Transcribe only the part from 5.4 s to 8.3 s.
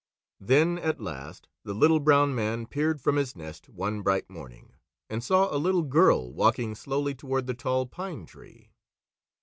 a little girl walking slowly toward the Tall Pine